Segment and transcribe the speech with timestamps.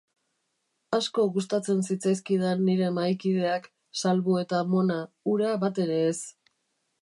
[0.97, 3.69] Asko gustatzen zitzaizkidan nire mahaikideak,
[4.01, 4.99] salbu eta Mona,
[5.35, 6.19] hura batere ez.